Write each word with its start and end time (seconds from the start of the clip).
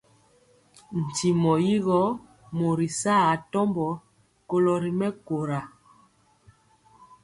Ntimɔ 1.05 1.53
yi 1.65 1.75
gɔ 1.85 1.99
mori 2.57 2.87
saa 3.01 3.23
atɔmbɔ 3.33 3.87
kolo 4.47 4.73
ri 4.83 4.91
mɛkóra. 4.99 5.59